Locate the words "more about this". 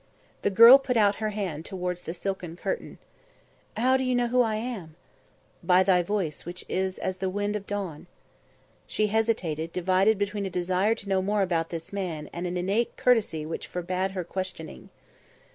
11.21-11.93